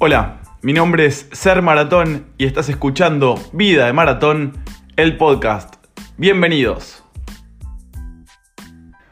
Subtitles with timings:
[0.00, 4.52] Hola, mi nombre es Ser Maratón y estás escuchando Vida de Maratón,
[4.94, 5.74] el podcast.
[6.16, 7.02] Bienvenidos.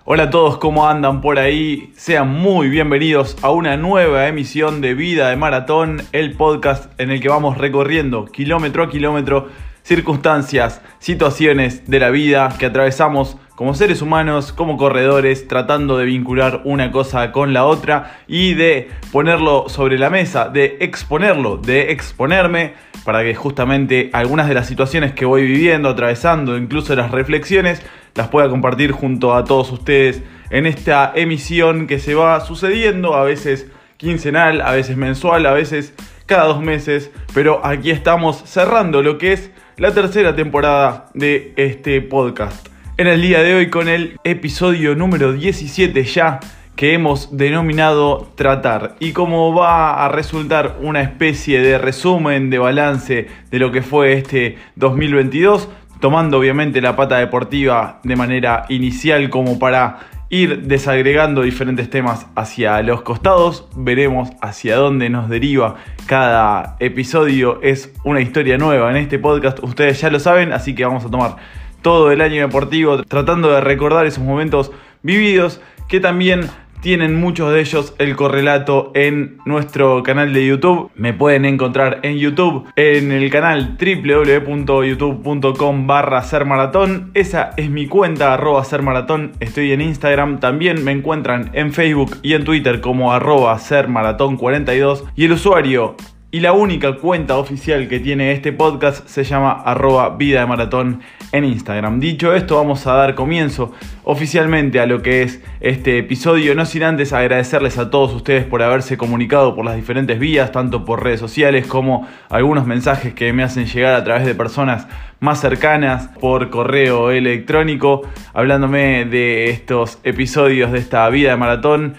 [0.04, 1.92] Hola a todos, ¿cómo andan por ahí?
[1.96, 7.20] Sean muy bienvenidos a una nueva emisión de Vida de Maratón, el podcast en el
[7.20, 9.48] que vamos recorriendo kilómetro a kilómetro
[9.86, 16.62] circunstancias, situaciones de la vida que atravesamos como seres humanos, como corredores, tratando de vincular
[16.64, 22.74] una cosa con la otra y de ponerlo sobre la mesa, de exponerlo, de exponerme,
[23.04, 27.80] para que justamente algunas de las situaciones que voy viviendo, atravesando, incluso las reflexiones,
[28.16, 33.22] las pueda compartir junto a todos ustedes en esta emisión que se va sucediendo, a
[33.22, 33.68] veces
[33.98, 35.94] quincenal, a veces mensual, a veces
[36.26, 42.00] cada dos meses, pero aquí estamos cerrando lo que es la tercera temporada de este
[42.00, 42.68] podcast.
[42.96, 46.40] En el día de hoy con el episodio número 17 ya
[46.76, 48.96] que hemos denominado tratar.
[49.00, 54.14] Y como va a resultar una especie de resumen, de balance de lo que fue
[54.14, 55.68] este 2022,
[56.00, 62.82] tomando obviamente la pata deportiva de manera inicial como para ir desagregando diferentes temas hacia
[62.82, 65.76] los costados, veremos hacia dónde nos deriva.
[66.06, 70.84] Cada episodio, es una historia nueva en este podcast, ustedes ya lo saben, así que
[70.84, 71.36] vamos a tomar
[71.82, 74.72] todo el año deportivo, tratando de recordar esos momentos
[75.02, 76.48] vividos que también
[76.86, 80.92] tienen muchos de ellos el correlato en nuestro canal de YouTube.
[80.94, 87.10] Me pueden encontrar en YouTube, en el canal www.youtube.com barra sermaratón.
[87.14, 89.32] Esa es mi cuenta, arroba sermaratón.
[89.40, 90.38] Estoy en Instagram.
[90.38, 95.06] También me encuentran en Facebook y en Twitter como arroba sermaratón42.
[95.16, 95.96] Y el usuario
[96.30, 101.00] y la única cuenta oficial que tiene este podcast se llama arroba vida de maratón
[101.30, 102.00] en Instagram.
[102.00, 103.72] Dicho esto, vamos a dar comienzo
[104.02, 108.62] oficialmente a lo que es este episodio, no sin antes agradecerles a todos ustedes por
[108.62, 113.44] haberse comunicado por las diferentes vías, tanto por redes sociales como algunos mensajes que me
[113.44, 114.88] hacen llegar a través de personas
[115.20, 118.02] más cercanas por correo electrónico,
[118.34, 121.94] hablándome de estos episodios de esta vida de maratón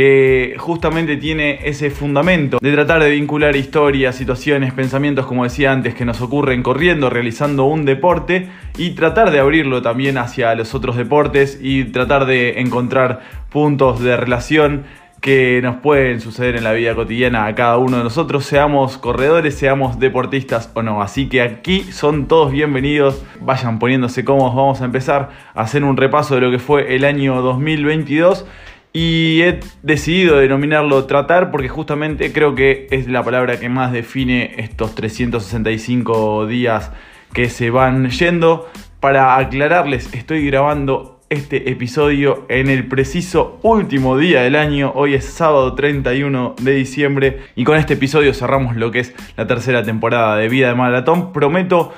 [0.00, 5.94] que justamente tiene ese fundamento de tratar de vincular historias, situaciones, pensamientos, como decía antes,
[5.94, 10.96] que nos ocurren corriendo, realizando un deporte y tratar de abrirlo también hacia los otros
[10.96, 14.84] deportes y tratar de encontrar puntos de relación
[15.20, 19.54] que nos pueden suceder en la vida cotidiana a cada uno de nosotros, seamos corredores,
[19.54, 21.02] seamos deportistas o no.
[21.02, 25.98] Así que aquí son todos bienvenidos, vayan poniéndose cómodos, vamos a empezar a hacer un
[25.98, 28.46] repaso de lo que fue el año 2022
[28.92, 34.54] y he decidido denominarlo tratar porque justamente creo que es la palabra que más define
[34.58, 36.90] estos 365 días
[37.32, 38.68] que se van yendo.
[38.98, 44.92] Para aclararles, estoy grabando este episodio en el preciso último día del año.
[44.96, 49.46] Hoy es sábado 31 de diciembre y con este episodio cerramos lo que es la
[49.46, 51.32] tercera temporada de Vida de Maratón.
[51.32, 51.94] Prometo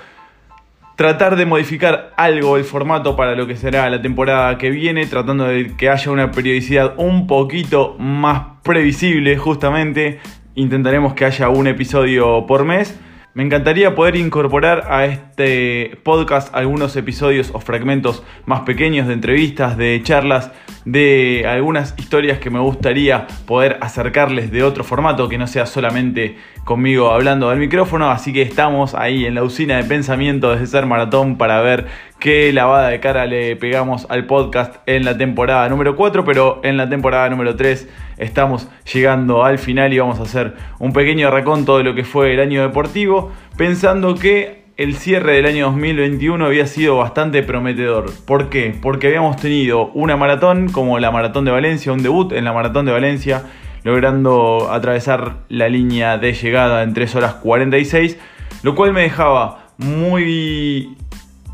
[0.96, 5.44] tratar de modificar algo el formato para lo que será la temporada que viene, tratando
[5.44, 10.20] de que haya una periodicidad un poquito más previsible justamente.
[10.54, 12.98] Intentaremos que haya un episodio por mes.
[13.34, 19.78] Me encantaría poder incorporar a este podcast algunos episodios o fragmentos más pequeños de entrevistas,
[19.78, 20.52] de charlas,
[20.84, 26.36] de algunas historias que me gustaría poder acercarles de otro formato que no sea solamente
[26.64, 28.10] conmigo hablando del micrófono.
[28.10, 31.86] Así que estamos ahí en la usina de pensamiento de Ser Maratón para ver
[32.18, 36.76] qué lavada de cara le pegamos al podcast en la temporada número 4, pero en
[36.76, 37.88] la temporada número 3
[38.18, 42.32] estamos llegando al final y vamos a hacer un pequeño raconto de lo que fue
[42.34, 48.10] el año deportivo, pensando que el cierre del año 2021 había sido bastante prometedor.
[48.26, 48.76] ¿Por qué?
[48.82, 52.86] Porque habíamos tenido una maratón como la Maratón de Valencia, un debut en la Maratón
[52.86, 53.44] de Valencia,
[53.84, 58.18] logrando atravesar la línea de llegada en 3 horas 46,
[58.64, 60.96] lo cual me dejaba muy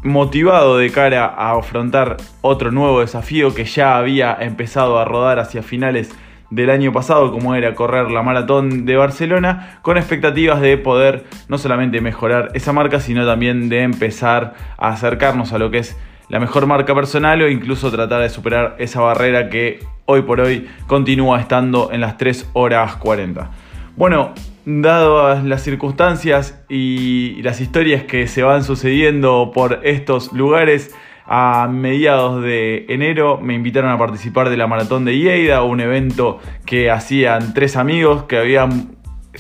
[0.03, 5.63] motivado de cara a afrontar otro nuevo desafío que ya había empezado a rodar hacia
[5.63, 6.17] finales
[6.51, 11.59] del año pasado, como era correr la maratón de Barcelona, con expectativas de poder no
[11.59, 15.97] solamente mejorar esa marca, sino también de empezar a acercarnos a lo que es
[16.29, 20.69] la mejor marca personal o incluso tratar de superar esa barrera que hoy por hoy
[20.87, 23.51] continúa estando en las 3 horas 40.
[23.97, 24.33] Bueno,
[24.65, 30.95] dadas las circunstancias y las historias que se van sucediendo por estos lugares,
[31.29, 36.41] a mediados de enero me invitaron a participar de la Maratón de Lleida, un evento
[36.65, 38.97] que hacían tres amigos que habían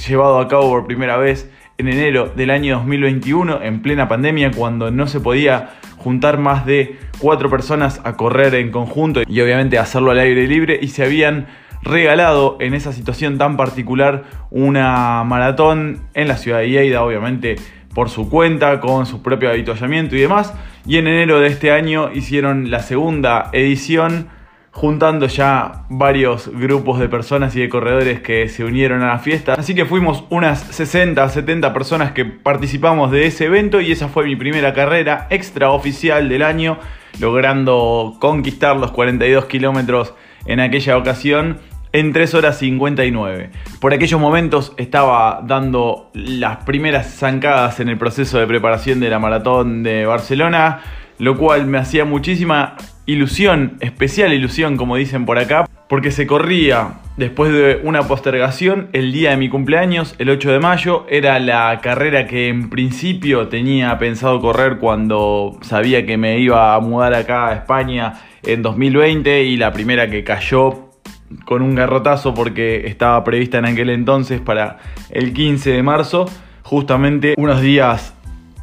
[0.07, 4.91] llevado a cabo por primera vez en enero del año 2021, en plena pandemia, cuando
[4.91, 10.11] no se podía juntar más de cuatro personas a correr en conjunto y obviamente hacerlo
[10.11, 11.47] al aire libre y se habían
[11.83, 17.57] regalado en esa situación tan particular una maratón en la ciudad de Lleida, obviamente
[17.95, 20.55] por su cuenta, con su propio habituallamiento y demás.
[20.87, 24.29] Y en enero de este año hicieron la segunda edición,
[24.71, 29.55] juntando ya varios grupos de personas y de corredores que se unieron a la fiesta.
[29.55, 34.25] Así que fuimos unas 60, 70 personas que participamos de ese evento y esa fue
[34.25, 36.79] mi primera carrera extraoficial del año,
[37.21, 40.15] logrando conquistar los 42 kilómetros
[40.47, 41.59] en aquella ocasión
[41.93, 43.51] en 3 horas 59.
[43.81, 49.19] Por aquellos momentos estaba dando las primeras zancadas en el proceso de preparación de la
[49.19, 50.81] maratón de Barcelona,
[51.19, 52.77] lo cual me hacía muchísima
[53.07, 59.13] ilusión, especial ilusión como dicen por acá, porque se corría después de una postergación el
[59.13, 63.99] día de mi cumpleaños, el 8 de mayo, era la carrera que en principio tenía
[63.99, 69.57] pensado correr cuando sabía que me iba a mudar acá a España en 2020 y
[69.57, 70.88] la primera que cayó
[71.45, 74.79] con un garrotazo porque estaba prevista en aquel entonces para
[75.11, 76.27] el 15 de marzo,
[76.63, 78.15] justamente unos días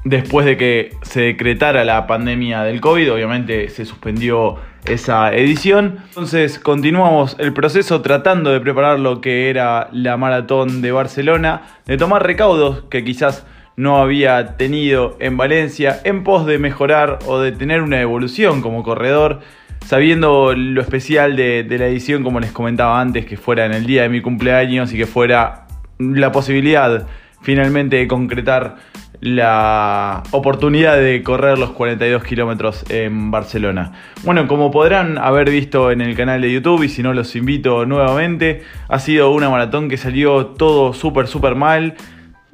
[0.03, 5.97] después de que se decretara la pandemia del COVID, obviamente se suspendió esa edición.
[6.09, 11.97] Entonces continuamos el proceso tratando de preparar lo que era la maratón de Barcelona, de
[11.97, 13.45] tomar recaudos que quizás
[13.77, 18.83] no había tenido en Valencia en pos de mejorar o de tener una evolución como
[18.83, 19.41] corredor
[19.85, 24.03] sabiendo lo especial de, la edición, como les comentaba antes, que fuera en el día
[24.03, 25.67] de mi cumpleaños y que fuera
[25.99, 27.07] la posibilidad
[27.41, 28.77] finalmente de concretar
[29.21, 33.93] la oportunidad de correr los 42 kilómetros en Barcelona.
[34.23, 37.85] Bueno, como podrán haber visto en el canal de YouTube y si no los invito
[37.85, 41.95] nuevamente, ha sido una maratón que salió todo súper, súper mal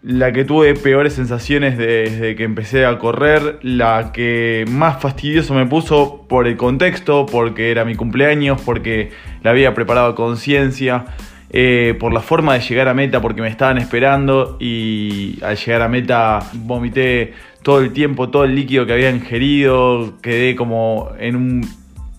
[0.03, 5.68] la que tuve peores sensaciones desde que empecé a correr, la que más fastidioso me
[5.68, 9.12] puso por el contexto, porque era mi cumpleaños, porque
[9.44, 11.06] la había preparado a conciencia,
[11.51, 15.83] eh, por la forma de llegar a meta, porque me estaban esperando y al llegar
[15.83, 21.62] a meta vomité todo el tiempo, todo el líquido que había ingerido, quedé como en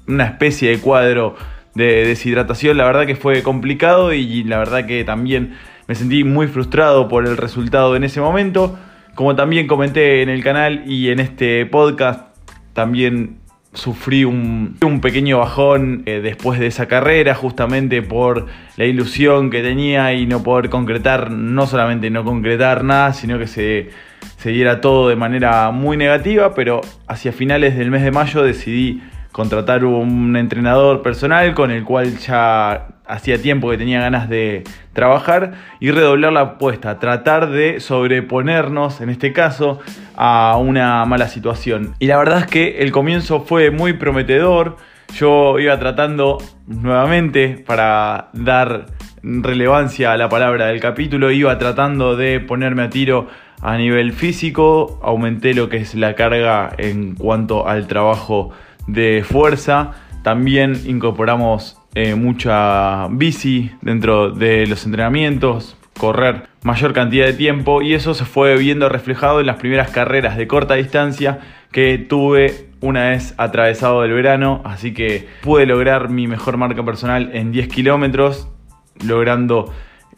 [0.06, 1.34] una especie de cuadro
[1.74, 5.54] de deshidratación, la verdad que fue complicado y la verdad que también
[5.92, 8.78] me sentí muy frustrado por el resultado en ese momento.
[9.14, 12.34] Como también comenté en el canal y en este podcast,
[12.72, 13.40] también
[13.74, 18.46] sufrí un, pequeño bajón eh, después de esa carrera, justamente por
[18.78, 23.46] la ilusión que tenía y no poder concretar, no solamente no concretar nada, sino que
[23.46, 23.90] se,
[24.38, 29.02] se diera todo de manera muy negativa, pero hacia finales del mes de mayo decidí
[29.30, 35.52] contratar un entrenador personal con el cual ya hacía tiempo que tenía ganas de trabajar
[35.80, 39.80] y redoblar la apuesta, tratar de sobreponernos, en este caso,
[40.16, 41.94] a una mala situación.
[41.98, 44.76] Y la verdad es que el comienzo fue muy prometedor,
[45.14, 48.86] yo iba tratando nuevamente para dar
[49.22, 53.28] relevancia a la palabra del capítulo, iba tratando de ponerme a tiro
[53.60, 58.50] a nivel físico, aumenté lo que es la carga en cuanto al trabajo
[58.86, 67.34] de fuerza, también incorporamos eh, mucha bici dentro de los entrenamientos, correr mayor cantidad de
[67.34, 71.40] tiempo y eso se fue viendo reflejado en las primeras carreras de corta distancia
[71.70, 77.30] que tuve una vez atravesado el verano, así que pude lograr mi mejor marca personal
[77.32, 78.48] en 10 kilómetros,
[79.04, 79.72] logrando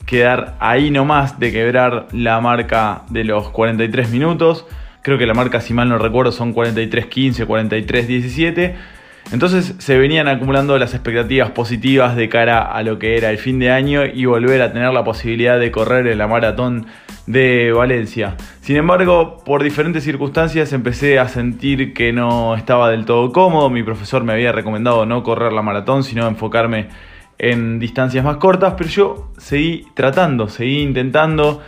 [0.07, 4.67] quedar ahí nomás de quebrar la marca de los 43 minutos.
[5.03, 8.75] Creo que la marca, si mal no recuerdo, son 43.15, 43.17
[9.33, 13.59] entonces se venían acumulando las expectativas positivas de cara a lo que era el fin
[13.59, 16.87] de año y volver a tener la posibilidad de correr en la maratón
[17.27, 18.37] de Valencia.
[18.61, 23.71] Sin embargo, por diferentes circunstancias empecé a sentir que no estaba del todo cómodo.
[23.71, 26.89] Mi profesor me había recomendado no correr la maratón, sino enfocarme
[27.39, 31.63] en distancias más cortas, pero yo seguí tratando, seguí intentando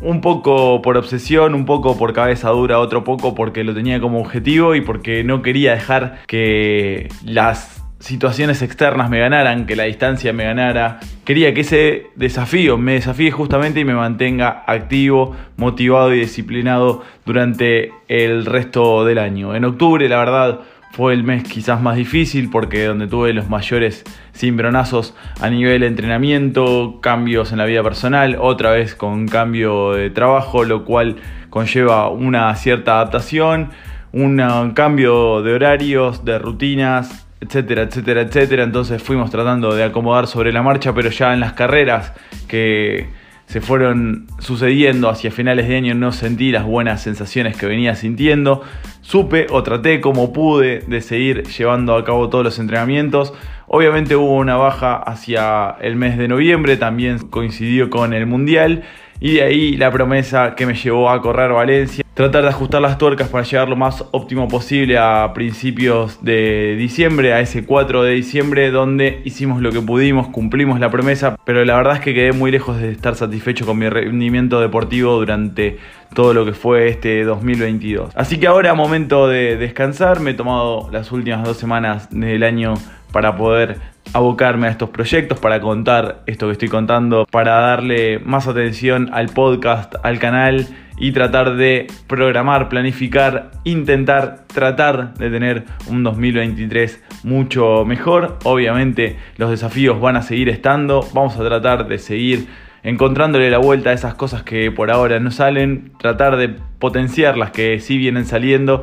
[0.00, 4.20] un poco por obsesión, un poco por cabeza dura, otro poco porque lo tenía como
[4.20, 10.32] objetivo y porque no quería dejar que las situaciones externas me ganaran, que la distancia
[10.32, 11.00] me ganara.
[11.24, 17.90] Quería que ese desafío me desafíe justamente y me mantenga activo, motivado y disciplinado durante
[18.06, 19.54] el resto del año.
[19.54, 20.60] En octubre, la verdad,
[20.98, 24.02] fue el mes quizás más difícil porque donde tuve los mayores
[24.34, 30.10] cimbronazos a nivel de entrenamiento, cambios en la vida personal, otra vez con cambio de
[30.10, 31.14] trabajo, lo cual
[31.50, 33.70] conlleva una cierta adaptación,
[34.10, 38.64] un cambio de horarios, de rutinas, etcétera, etcétera, etcétera.
[38.64, 42.12] Entonces fuimos tratando de acomodar sobre la marcha, pero ya en las carreras
[42.48, 43.06] que
[43.48, 48.62] se fueron sucediendo hacia finales de año no sentí las buenas sensaciones que venía sintiendo.
[49.00, 53.32] supe o traté como pude de seguir llevando a cabo todos los entrenamientos.
[53.66, 58.84] Obviamente hubo una baja hacia el mes de noviembre, también coincidió con el Mundial.
[59.20, 62.04] Y de ahí la promesa que me llevó a correr Valencia.
[62.14, 67.32] Tratar de ajustar las tuercas para llegar lo más óptimo posible a principios de diciembre,
[67.32, 71.76] a ese 4 de diciembre, donde hicimos lo que pudimos, cumplimos la promesa, pero la
[71.76, 75.78] verdad es que quedé muy lejos de estar satisfecho con mi rendimiento deportivo durante
[76.12, 78.10] todo lo que fue este 2022.
[78.16, 82.74] Así que ahora, momento de descansar, me he tomado las últimas dos semanas del año
[83.12, 83.80] para poder
[84.12, 89.28] abocarme a estos proyectos, para contar esto que estoy contando, para darle más atención al
[89.28, 97.84] podcast, al canal y tratar de programar, planificar, intentar tratar de tener un 2023 mucho
[97.84, 98.38] mejor.
[98.44, 102.48] Obviamente los desafíos van a seguir estando, vamos a tratar de seguir
[102.82, 106.48] encontrándole la vuelta a esas cosas que por ahora no salen, tratar de
[106.78, 108.82] potenciar las que sí vienen saliendo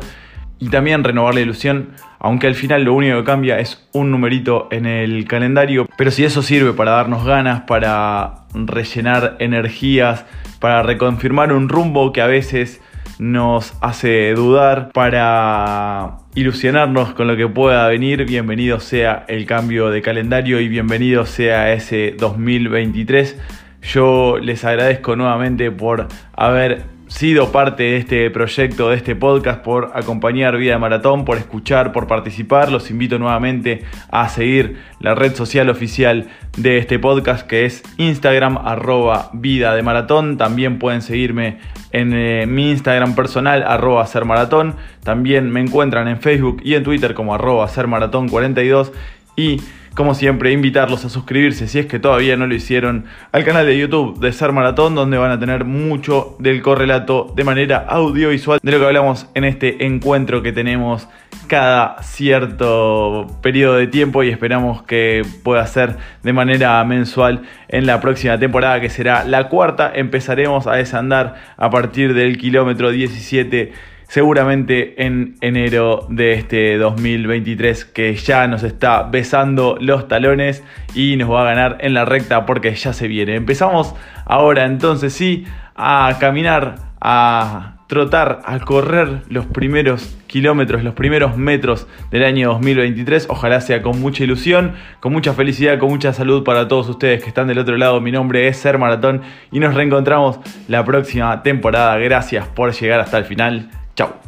[0.59, 1.89] y también renovar la ilusión,
[2.25, 6.23] aunque al final lo único que cambia es un numerito en el calendario, pero si
[6.23, 10.25] eso sirve para darnos ganas, para rellenar energías,
[10.59, 12.81] para reconfirmar un rumbo que a veces
[13.19, 20.01] nos hace dudar, para ilusionarnos con lo que pueda venir, bienvenido sea el cambio de
[20.01, 23.39] calendario y bienvenido sea ese 2023.
[23.83, 29.91] Yo les agradezco nuevamente por haber sido parte de este proyecto, de este podcast, por
[29.93, 32.71] acompañar Vida de Maratón, por escuchar, por participar.
[32.71, 38.57] Los invito nuevamente a seguir la red social oficial de este podcast que es Instagram
[38.57, 40.37] arroba Vida de Maratón.
[40.37, 41.59] También pueden seguirme
[41.91, 44.75] en eh, mi Instagram personal arroba Ser Maratón.
[45.03, 48.91] También me encuentran en Facebook y en Twitter como arroba Ser Maratón 42
[49.35, 49.61] y
[49.95, 53.77] como siempre, invitarlos a suscribirse si es que todavía no lo hicieron al canal de
[53.77, 58.71] YouTube de Ser Maratón, donde van a tener mucho del correlato de manera audiovisual de
[58.71, 61.07] lo que hablamos en este encuentro que tenemos
[61.47, 68.01] cada cierto periodo de tiempo y esperamos que pueda ser de manera mensual en la
[68.01, 69.91] próxima temporada que será la cuarta.
[69.95, 78.15] Empezaremos a desandar a partir del kilómetro 17 seguramente en enero de este 2023 que
[78.15, 82.73] ya nos está besando los talones y nos va a ganar en la recta porque
[82.75, 83.35] ya se viene.
[83.35, 83.95] Empezamos
[84.25, 85.45] ahora entonces sí
[85.75, 93.27] a caminar, a trotar, a correr los primeros kilómetros, los primeros metros del año 2023.
[93.29, 97.29] Ojalá sea con mucha ilusión, con mucha felicidad, con mucha salud para todos ustedes que
[97.29, 98.01] están del otro lado.
[98.01, 99.21] Mi nombre es Ser Maratón
[99.51, 101.97] y nos reencontramos la próxima temporada.
[101.97, 103.69] Gracias por llegar hasta el final.
[103.95, 104.24] Chao.